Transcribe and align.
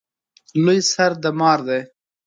لوی 0.63 0.79
سر 0.91 1.11
د 1.23 1.25
مار 1.39 1.59
دی 1.67 1.81